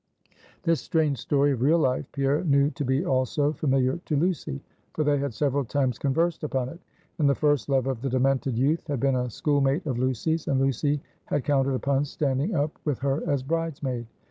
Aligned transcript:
This 0.63 0.81
strange 0.81 1.19
story 1.19 1.51
of 1.51 1.61
real 1.61 1.77
life, 1.77 2.11
Pierre 2.11 2.43
knew 2.43 2.71
to 2.71 2.83
be 2.83 3.05
also 3.05 3.53
familiar 3.53 3.97
to 4.05 4.15
Lucy; 4.15 4.59
for 4.93 5.03
they 5.03 5.19
had 5.19 5.31
several 5.31 5.63
times 5.63 5.99
conversed 5.99 6.43
upon 6.43 6.69
it; 6.69 6.79
and 7.19 7.29
the 7.29 7.35
first 7.35 7.69
love 7.69 7.85
of 7.85 8.01
the 8.01 8.09
demented 8.09 8.57
youth 8.57 8.87
had 8.87 8.99
been 8.99 9.15
a 9.15 9.29
school 9.29 9.61
mate 9.61 9.85
of 9.85 9.99
Lucy's, 9.99 10.47
and 10.47 10.59
Lucy 10.59 10.99
had 11.25 11.43
counted 11.43 11.75
upon 11.75 12.05
standing 12.05 12.55
up 12.55 12.71
with 12.83 12.97
her 12.97 13.21
as 13.29 13.43
bridesmaid. 13.43 14.07